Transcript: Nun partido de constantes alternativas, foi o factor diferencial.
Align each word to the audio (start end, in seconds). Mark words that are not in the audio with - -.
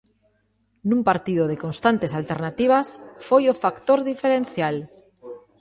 Nun 0.89 1.01
partido 1.09 1.43
de 1.51 1.61
constantes 1.65 2.11
alternativas, 2.19 2.87
foi 3.27 3.43
o 3.47 3.59
factor 3.63 3.99
diferencial. 4.11 4.75